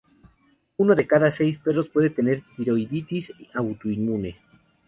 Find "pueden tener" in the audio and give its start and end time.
1.87-2.41